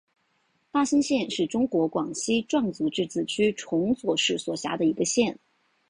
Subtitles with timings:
[0.71, 5.37] 大新县是中国广西壮族自治区崇左市所辖的一个县。